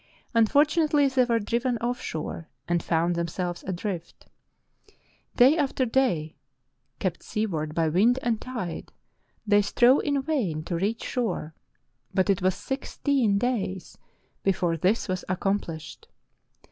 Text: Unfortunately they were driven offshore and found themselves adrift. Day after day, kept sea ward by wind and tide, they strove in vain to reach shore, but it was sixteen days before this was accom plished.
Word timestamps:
Unfortunately 0.33 1.07
they 1.09 1.25
were 1.25 1.37
driven 1.37 1.77
offshore 1.77 2.49
and 2.67 2.81
found 2.81 3.13
themselves 3.13 3.63
adrift. 3.67 4.25
Day 5.35 5.55
after 5.55 5.85
day, 5.85 6.37
kept 6.97 7.21
sea 7.21 7.45
ward 7.45 7.75
by 7.75 7.87
wind 7.87 8.17
and 8.23 8.41
tide, 8.41 8.91
they 9.45 9.61
strove 9.61 10.01
in 10.03 10.19
vain 10.23 10.63
to 10.63 10.75
reach 10.75 11.03
shore, 11.03 11.53
but 12.15 12.31
it 12.31 12.41
was 12.41 12.55
sixteen 12.55 13.37
days 13.37 13.99
before 14.41 14.75
this 14.75 15.07
was 15.07 15.23
accom 15.29 15.61
plished. 15.63 16.05